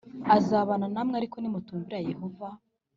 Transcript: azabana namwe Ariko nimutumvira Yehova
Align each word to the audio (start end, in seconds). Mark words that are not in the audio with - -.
azabana 0.35 0.85
namwe 0.95 1.15
Ariko 1.19 1.35
nimutumvira 1.39 1.97
Yehova 2.09 2.47